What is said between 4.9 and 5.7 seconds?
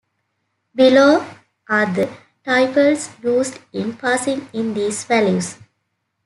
values.